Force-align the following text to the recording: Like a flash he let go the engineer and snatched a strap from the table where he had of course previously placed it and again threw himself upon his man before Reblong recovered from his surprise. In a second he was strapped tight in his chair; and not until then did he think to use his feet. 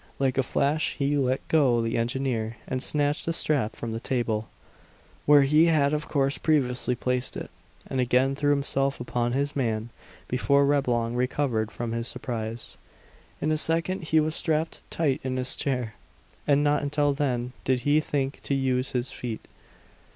Like 0.17 0.39
a 0.39 0.41
flash 0.41 0.95
he 0.95 1.15
let 1.15 1.47
go 1.47 1.79
the 1.79 1.95
engineer 1.95 2.57
and 2.67 2.81
snatched 2.81 3.27
a 3.27 3.33
strap 3.33 3.75
from 3.75 3.91
the 3.91 3.99
table 3.99 4.49
where 5.27 5.43
he 5.43 5.67
had 5.67 5.93
of 5.93 6.07
course 6.07 6.39
previously 6.39 6.95
placed 6.95 7.37
it 7.37 7.51
and 7.85 7.99
again 7.99 8.33
threw 8.33 8.49
himself 8.49 8.99
upon 8.99 9.33
his 9.33 9.55
man 9.55 9.91
before 10.27 10.65
Reblong 10.65 11.13
recovered 11.13 11.69
from 11.69 11.91
his 11.91 12.07
surprise. 12.07 12.77
In 13.41 13.51
a 13.51 13.59
second 13.59 14.05
he 14.05 14.19
was 14.19 14.33
strapped 14.33 14.81
tight 14.89 15.21
in 15.23 15.37
his 15.37 15.55
chair; 15.55 15.93
and 16.47 16.63
not 16.63 16.81
until 16.81 17.13
then 17.13 17.53
did 17.63 17.81
he 17.81 17.99
think 17.99 18.39
to 18.41 18.55
use 18.55 18.93
his 18.93 19.11
feet. 19.11 19.47